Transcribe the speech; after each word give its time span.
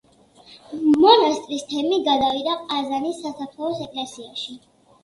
მონასტრის 1.03 1.67
თემი 1.75 2.01
გადავიდა 2.09 2.57
ყაზანის 2.65 3.21
სასაფლაოს 3.23 3.89
ეკლესიაში. 3.89 4.61